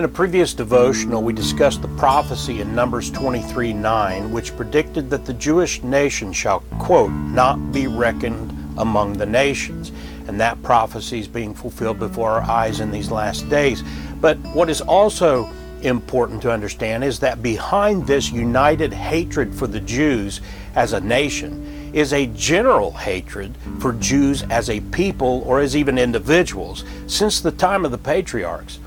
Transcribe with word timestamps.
In 0.00 0.04
a 0.04 0.08
previous 0.08 0.54
devotional, 0.54 1.22
we 1.22 1.34
discussed 1.34 1.82
the 1.82 1.88
prophecy 1.88 2.62
in 2.62 2.74
Numbers 2.74 3.10
23 3.10 3.74
9, 3.74 4.32
which 4.32 4.56
predicted 4.56 5.10
that 5.10 5.26
the 5.26 5.34
Jewish 5.34 5.82
nation 5.82 6.32
shall, 6.32 6.60
quote, 6.78 7.10
not 7.10 7.70
be 7.70 7.86
reckoned 7.86 8.50
among 8.78 9.12
the 9.12 9.26
nations. 9.26 9.92
And 10.26 10.40
that 10.40 10.62
prophecy 10.62 11.20
is 11.20 11.28
being 11.28 11.52
fulfilled 11.52 11.98
before 11.98 12.30
our 12.30 12.40
eyes 12.40 12.80
in 12.80 12.90
these 12.90 13.10
last 13.10 13.46
days. 13.50 13.82
But 14.22 14.38
what 14.54 14.70
is 14.70 14.80
also 14.80 15.50
important 15.82 16.40
to 16.42 16.50
understand 16.50 17.04
is 17.04 17.18
that 17.18 17.42
behind 17.42 18.06
this 18.06 18.32
united 18.32 18.94
hatred 18.94 19.54
for 19.54 19.66
the 19.66 19.80
Jews 19.80 20.40
as 20.76 20.94
a 20.94 21.00
nation 21.00 21.92
is 21.92 22.14
a 22.14 22.24
general 22.28 22.92
hatred 22.92 23.54
for 23.80 23.92
Jews 23.92 24.44
as 24.44 24.70
a 24.70 24.80
people 24.80 25.42
or 25.44 25.60
as 25.60 25.76
even 25.76 25.98
individuals 25.98 26.84
since 27.06 27.42
the 27.42 27.52
time 27.52 27.84
of 27.84 27.90
the 27.90 27.98
patriarchs 27.98 28.78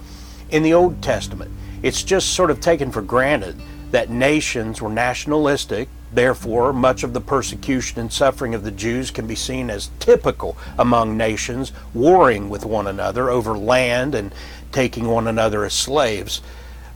in 0.54 0.64
the 0.64 0.74
Old 0.74 1.02
Testament. 1.02 1.52
It's 1.82 2.04
just 2.04 2.30
sort 2.30 2.52
of 2.52 2.62
taken 2.62 2.92
for 2.92 3.02
granted 3.02 3.60
that 3.92 4.10
nations 4.10 4.82
were 4.82 4.90
nationalistic. 4.90 5.90
Therefore, 6.14 6.72
much 6.72 7.04
of 7.04 7.14
the 7.14 7.20
persecution 7.20 8.00
and 8.00 8.14
suffering 8.14 8.54
of 8.54 8.64
the 8.64 8.72
Jews 8.72 9.10
can 9.10 9.26
be 9.26 9.36
seen 9.36 9.72
as 9.72 9.90
typical 10.00 10.56
among 10.78 11.18
nations 11.18 11.72
warring 11.94 12.50
with 12.50 12.66
one 12.66 12.86
another 12.86 13.32
over 13.32 13.58
land 13.58 14.14
and 14.14 14.32
taking 14.72 15.08
one 15.08 15.28
another 15.28 15.66
as 15.66 15.74
slaves. 15.74 16.40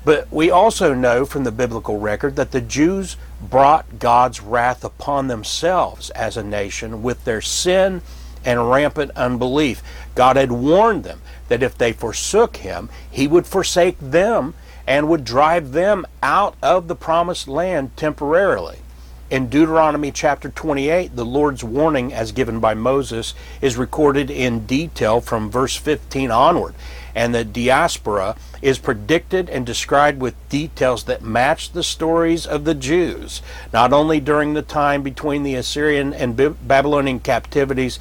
But 0.06 0.32
we 0.32 0.52
also 0.52 0.94
know 0.94 1.26
from 1.26 1.44
the 1.44 1.52
biblical 1.52 2.00
record 2.00 2.36
that 2.36 2.52
the 2.52 2.62
Jews 2.62 3.18
brought 3.42 3.98
God's 3.98 4.40
wrath 4.40 4.84
upon 4.84 5.28
themselves 5.28 6.12
as 6.12 6.38
a 6.38 6.44
nation 6.44 7.02
with 7.02 7.26
their 7.26 7.42
sin 7.42 8.04
and 8.48 8.72
rampant 8.72 9.12
unbelief. 9.16 9.84
God 10.16 10.38
had 10.38 10.54
warned 10.54 11.04
them 11.04 11.22
that 11.50 11.62
if 11.62 11.78
they 11.78 11.92
forsook 11.92 12.58
him, 12.58 12.90
he 13.12 13.28
would 13.28 13.46
forsake 13.46 13.98
them 14.00 14.54
and 14.88 15.10
would 15.10 15.26
drive 15.26 15.74
them 15.74 16.06
out 16.24 16.56
of 16.64 16.88
the 16.88 16.96
promised 16.96 17.50
land 17.50 17.96
temporarily. 17.98 18.80
In 19.30 19.50
Deuteronomy 19.50 20.14
chapter 20.14 20.48
28, 20.48 21.18
the 21.18 21.26
Lord's 21.26 21.62
warning, 21.62 22.14
as 22.14 22.32
given 22.32 22.62
by 22.62 22.74
Moses, 22.74 23.34
is 23.60 23.76
recorded 23.76 24.32
in 24.32 24.66
detail 24.66 25.20
from 25.20 25.52
verse 25.52 25.76
15 25.76 26.32
onward, 26.32 26.74
and 27.14 27.36
the 27.36 27.44
diaspora 27.44 28.38
is 28.62 28.80
predicted 28.80 29.50
and 29.50 29.66
described 29.66 30.22
with 30.22 30.48
details 30.48 31.04
that 31.04 31.22
match 31.22 31.74
the 31.74 31.84
stories 31.84 32.48
of 32.48 32.64
the 32.64 32.74
Jews, 32.74 33.42
not 33.74 33.92
only 33.92 34.22
during 34.22 34.54
the 34.54 34.62
time 34.62 35.04
between 35.04 35.44
the 35.44 35.56
Assyrian 35.56 36.14
and 36.14 36.38
Babylonian 36.66 37.20
captivities 37.20 38.00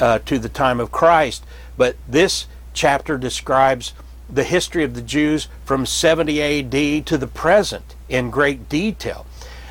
uh, 0.00 0.18
to 0.20 0.38
the 0.38 0.48
time 0.48 0.80
of 0.80 0.92
Christ, 0.92 1.44
but 1.76 1.96
this 2.08 2.46
chapter 2.72 3.18
describes 3.18 3.92
the 4.30 4.44
history 4.44 4.84
of 4.84 4.94
the 4.94 5.02
Jews 5.02 5.48
from 5.64 5.86
70 5.86 6.42
AD 6.42 7.06
to 7.06 7.18
the 7.18 7.26
present 7.26 7.94
in 8.08 8.30
great 8.30 8.68
detail. 8.68 9.26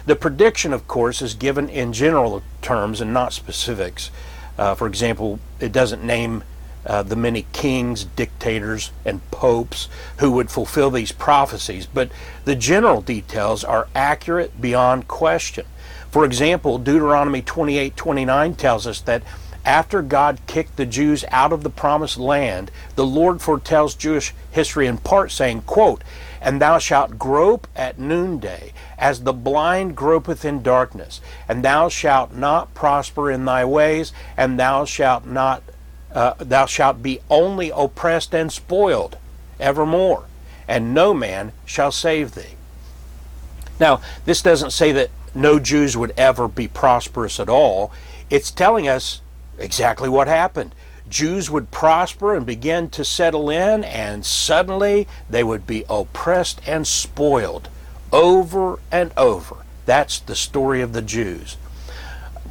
The 0.06 0.16
prediction, 0.16 0.74
of 0.74 0.88
course, 0.88 1.22
is 1.22 1.34
given 1.34 1.70
in 1.70 1.94
general 1.94 2.42
terms 2.62 3.02
and 3.02 3.14
not 3.14 3.34
specifics. 3.34 4.10
Uh, 4.58 4.74
for 4.74 4.88
example, 4.88 5.40
it 5.60 5.72
doesn't 5.72 6.04
name 6.04 6.44
uh, 6.86 7.04
the 7.04 7.16
many 7.16 7.46
kings, 7.52 8.06
dictators, 8.06 8.92
and 9.04 9.30
popes 9.30 9.90
who 10.20 10.32
would 10.32 10.50
fulfill 10.50 10.90
these 10.90 11.12
prophecies, 11.12 11.86
but 11.86 12.10
the 12.46 12.56
general 12.56 13.02
details 13.02 13.64
are 13.64 13.90
accurate 13.94 14.62
beyond 14.62 15.08
question. 15.08 15.66
For 16.10 16.24
example, 16.24 16.78
Deuteronomy 16.78 17.42
28:29 17.42 18.56
tells 18.56 18.88
us 18.88 19.02
that 19.02 19.22
after 19.66 20.02
God 20.02 20.40
kicked 20.48 20.78
the 20.78 20.86
Jews 20.86 21.26
out 21.30 21.52
of 21.52 21.64
the 21.64 21.70
promised 21.70 22.18
land, 22.18 22.72
the 22.96 23.06
Lord 23.06 23.42
foretells 23.42 23.96
Jewish 23.96 24.34
history 24.52 24.88
in 24.88 24.98
part, 24.98 25.32
saying, 25.32 25.62
quote, 25.62 26.04
And 26.42 26.62
thou 26.62 26.78
shalt 26.78 27.20
grope 27.20 27.68
at 27.76 28.00
noonday, 28.00 28.74
as 28.98 29.24
the 29.24 29.34
blind 29.34 29.96
gropeth 29.96 30.46
in 30.46 30.64
darkness, 30.64 31.22
and 31.48 31.64
thou 31.64 31.90
shalt 31.90 32.34
not 32.34 32.74
prosper 32.74 33.30
in 33.32 33.46
thy 33.46 33.66
ways, 33.66 34.12
and 34.36 34.60
thou 34.60 34.86
shalt 34.86 35.26
not 35.26 35.64
uh, 36.14 36.34
thou 36.40 36.66
shalt 36.66 37.04
be 37.04 37.20
only 37.30 37.70
oppressed 37.76 38.34
and 38.34 38.52
spoiled 38.52 39.18
evermore, 39.60 40.26
and 40.68 40.94
no 40.94 41.14
man 41.14 41.52
shall 41.66 41.92
save 41.92 42.34
thee. 42.34 42.56
Now, 43.80 44.02
this 44.26 44.42
doesn't 44.42 44.72
say 44.72 44.92
that 44.94 45.10
no 45.36 45.60
Jews 45.60 45.96
would 45.96 46.14
ever 46.18 46.48
be 46.48 46.68
prosperous 46.68 47.40
at 47.40 47.50
all. 47.50 47.92
It's 48.30 48.50
telling 48.50 48.88
us 48.88 49.22
exactly 49.58 50.10
what 50.10 50.28
happened. 50.28 50.74
Jews 51.10 51.50
would 51.50 51.72
prosper 51.72 52.36
and 52.36 52.46
begin 52.46 52.90
to 52.90 53.06
settle 53.06 53.50
in, 53.50 53.84
and 53.84 54.26
suddenly 54.26 55.08
they 55.30 55.44
would 55.44 55.66
be 55.66 55.86
oppressed 55.90 56.62
and 56.68 56.86
spoiled 56.86 57.70
over 58.12 58.80
and 58.92 59.12
over. 59.16 59.58
That's 59.86 60.20
the 60.20 60.36
story 60.36 60.82
of 60.82 60.94
the 60.94 61.02
Jews. 61.02 61.58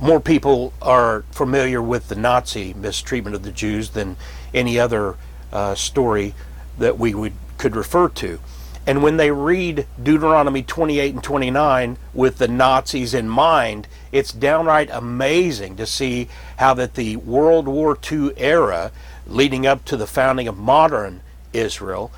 More 0.00 0.21
people 0.21 0.72
are 0.81 1.25
familiar 1.31 1.83
with 1.83 2.09
the 2.09 2.15
Nazi 2.15 2.75
mistreatment 2.75 3.37
of 3.37 3.43
the 3.43 3.53
Jews 3.53 3.91
than 3.91 4.17
any 4.55 4.78
other 4.78 5.17
uh, 5.53 5.75
story 5.75 6.34
that 6.78 6.99
we 6.99 7.15
would 7.15 7.33
could 7.59 7.75
refer 7.75 8.09
to. 8.11 8.38
And 8.87 9.03
when 9.03 9.17
they 9.17 9.33
read 9.33 9.87
Deuteronomy 10.01 10.63
28 10.63 11.15
and 11.15 11.23
29 11.23 11.97
with 12.15 12.39
the 12.39 12.47
Nazis 12.47 13.15
in 13.15 13.29
mind, 13.29 13.89
it's 14.13 14.33
downright 14.33 14.89
amazing 14.93 15.77
to 15.77 15.87
see 15.87 16.29
how 16.59 16.73
that 16.75 16.95
the 16.95 17.17
World 17.17 17.67
War 17.67 17.99
II 18.11 18.33
era, 18.37 18.93
leading 19.27 19.67
up 19.67 19.85
to 19.87 19.97
the 19.97 20.07
founding 20.07 20.47
of 20.47 20.57
modern 20.57 21.21
Israel, 21.53 22.13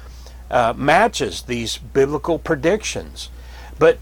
uh, 0.51 0.75
matches 0.77 1.43
these 1.43 1.79
biblical 1.79 2.39
predictions. 2.39 3.31
But 3.79 3.99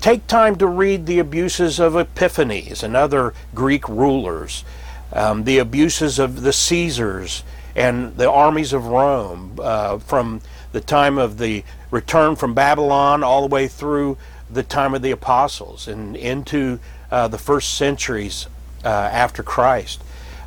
take 0.00 0.26
time 0.26 0.56
to 0.56 0.66
read 0.66 1.04
the 1.04 1.18
abuses 1.18 1.78
of 1.78 1.96
Epiphanes 1.96 2.82
and 2.82 2.96
other 2.96 3.34
Greek 3.54 3.86
rulers, 3.88 4.64
um, 5.12 5.44
the 5.44 5.58
abuses 5.58 6.18
of 6.18 6.42
the 6.42 6.52
Caesars 6.52 7.42
and 7.74 8.16
the 8.16 8.30
armies 8.30 8.72
of 8.72 8.86
Rome 8.86 9.58
uh, 9.62 9.98
from 9.98 10.40
the 10.72 10.80
time 10.80 11.18
of 11.18 11.38
the 11.38 11.62
return 11.96 12.36
from 12.36 12.52
Babylon 12.52 13.24
all 13.24 13.40
the 13.48 13.54
way 13.54 13.66
through 13.66 14.18
the 14.50 14.62
time 14.62 14.94
of 14.94 15.00
the 15.00 15.10
apostles 15.10 15.88
and 15.88 16.14
into 16.14 16.78
uh, 17.10 17.26
the 17.26 17.38
first 17.38 17.74
centuries 17.74 18.48
uh, 18.84 18.88
after 18.88 19.42
Christ. 19.42 20.02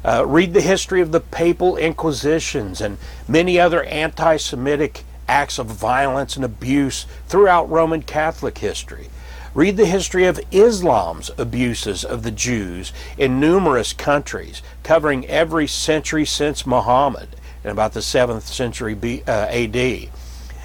Uh, 0.06 0.24
read 0.28 0.54
the 0.54 0.62
history 0.62 1.02
of 1.02 1.12
the 1.12 1.20
papal 1.20 1.76
inquisitions 1.76 2.80
and 2.80 3.00
many 3.28 3.60
other 3.60 3.84
anti 3.84 4.38
Semitic 4.38 5.04
acts 5.28 5.58
of 5.58 5.66
violence 5.66 6.36
and 6.36 6.46
abuse 6.46 7.08
throughout 7.28 7.68
Roman 7.68 8.04
Catholic 8.04 8.60
history. 8.60 9.10
Read 9.56 9.76
the 9.76 9.88
history 9.88 10.26
of 10.26 10.40
Islam's 10.52 11.32
abuses 11.36 12.04
of 12.06 12.22
the 12.22 12.32
Jews 12.32 12.94
in 13.18 13.40
numerous 13.40 13.92
countries, 13.92 14.62
covering 14.84 15.26
every 15.26 15.66
century 15.66 16.26
since 16.26 16.68
Muhammad 16.68 17.30
in 17.64 17.72
about 17.72 17.94
the 17.94 18.02
7th 18.02 18.44
century 18.44 18.94
B, 18.94 19.24
uh, 19.28 19.48
AD 19.50 20.10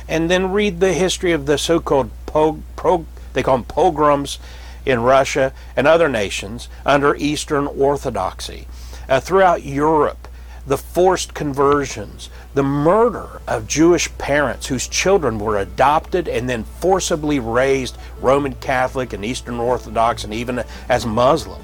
and 0.09 0.31
then 0.31 0.53
read 0.53 0.81
the 0.81 0.93
history 0.93 1.33
of 1.33 1.47
the 1.47 1.59
so-called 1.59 2.11
pog, 2.27 2.61
prog, 2.77 3.07
they 3.33 3.43
call 3.43 3.59
them 3.59 3.65
pogroms 3.65 4.39
in 4.87 5.01
Russia 5.01 5.53
and 5.77 5.87
other 5.87 6.09
nations 6.09 6.69
under 6.85 7.17
Eastern 7.17 7.67
Orthodoxy. 7.67 8.67
Uh, 9.09 9.21
throughout 9.21 9.63
Europe, 9.63 10.29
the 10.67 10.79
forced 10.79 11.35
conversions, 11.35 12.31
the 12.55 12.63
murder 12.63 13.41
of 13.47 13.69
Jewish 13.69 14.17
parents 14.17 14.67
whose 14.67 14.89
children 14.89 15.39
were 15.39 15.59
adopted 15.59 16.27
and 16.29 16.49
then 16.49 16.65
forcibly 16.65 17.39
raised 17.39 17.99
Roman 18.21 18.55
Catholic 18.55 19.13
and 19.13 19.25
Eastern 19.25 19.59
Orthodox 19.59 20.25
and 20.25 20.33
even 20.33 20.65
as 20.89 21.05
Muslim. 21.05 21.61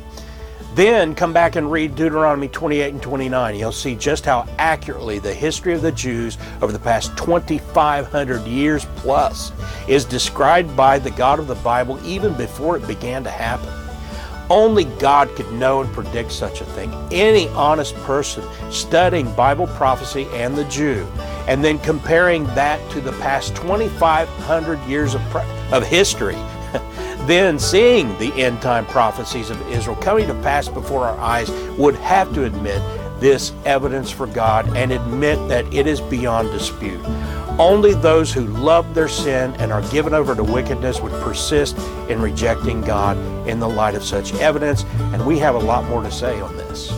Then 0.75 1.17
come 1.17 1.33
back 1.33 1.57
and 1.57 1.71
read 1.71 1.97
Deuteronomy 1.97 2.47
28 2.49 2.93
and 2.93 3.03
29. 3.03 3.57
You'll 3.57 3.73
see 3.73 3.97
just 3.97 4.25
how 4.25 4.47
accurately 4.59 5.19
the 5.19 5.35
history 5.35 5.75
of 5.75 5.83
the 5.83 5.91
Jews 5.91 6.39
over 6.63 6.73
the 6.73 6.79
past 6.79 7.17
2,500 7.19 8.47
years 8.47 8.87
plus 8.97 9.51
is 9.89 10.05
described 10.05 10.77
by 10.77 11.01
the 11.01 11.11
God 11.11 11.41
of 11.41 11.49
the 11.49 11.57
Bible 11.57 11.99
even 12.07 12.35
before 12.35 12.77
it 12.77 12.87
began 12.87 13.25
to 13.25 13.31
happen. 13.31 13.69
Only 14.49 14.85
God 14.85 15.29
could 15.37 15.51
know 15.53 15.81
and 15.81 15.93
predict 15.93 16.31
such 16.33 16.61
a 16.61 16.65
thing. 16.65 16.93
Any 17.11 17.49
honest 17.51 17.95
person 17.97 18.45
studying 18.71 19.33
Bible 19.35 19.67
prophecy 19.69 20.27
and 20.33 20.57
the 20.57 20.65
Jew, 20.65 21.07
and 21.47 21.65
then 21.65 21.79
comparing 21.81 22.45
that 22.47 22.81
to 22.93 23.01
the 23.01 23.13
past 23.13 23.55
2,500 23.57 24.81
years 24.89 25.15
of, 25.15 25.37
of 25.73 25.85
history 25.85 26.35
then 27.27 27.59
seeing 27.59 28.17
the 28.19 28.33
end 28.35 28.61
time 28.63 28.87
prophecies 28.87 29.51
of 29.51 29.61
Israel 29.71 29.97
coming 29.97 30.27
to 30.27 30.35
pass 30.35 30.69
before 30.69 31.07
our 31.07 31.19
eyes 31.19 31.51
would 31.79 31.95
have 31.97 32.33
to 32.35 32.45
admit 32.45 32.83
this 33.21 33.53
evidence 33.65 34.11
for 34.11 34.27
God 34.27 34.77
and 34.77 34.91
admit 34.91 35.37
that 35.49 35.73
it 35.73 35.87
is 35.87 36.01
beyond 36.01 36.51
dispute. 36.51 37.05
Only 37.59 37.93
those 37.93 38.33
who 38.33 38.47
love 38.47 38.95
their 38.95 39.09
sin 39.09 39.53
and 39.59 39.71
are 39.71 39.83
given 39.91 40.15
over 40.15 40.35
to 40.35 40.43
wickedness 40.43 41.01
would 41.01 41.13
persist 41.23 41.77
in 42.09 42.21
rejecting 42.23 42.81
God 42.81 43.19
in 43.47 43.61
the 43.61 43.69
light 43.69 43.95
of 43.95 44.03
such 44.03 44.33
evidence, 44.37 44.85
and 45.13 45.27
we 45.27 45.39
have 45.39 45.55
a 45.55 45.59
lot 45.59 45.85
more 45.85 46.03
to 46.03 46.11
say 46.11 46.41
on 46.41 46.57
this. 46.57 46.91